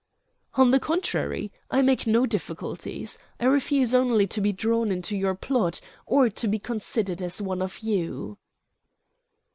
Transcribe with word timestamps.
"On 0.55 0.71
the 0.71 0.79
contrary, 0.79 1.51
I 1.69 1.83
make 1.83 2.07
no 2.07 2.25
difficulties. 2.25 3.19
I 3.39 3.45
refuse 3.45 3.93
only 3.93 4.25
to 4.25 4.41
be 4.41 4.51
drawn 4.51 4.89
into 4.91 5.15
your 5.15 5.35
plot, 5.35 5.79
or 6.07 6.27
to 6.27 6.47
be 6.47 6.57
considered 6.57 7.21
as 7.21 7.39
one 7.39 7.61
of 7.61 7.77
you." 7.81 8.39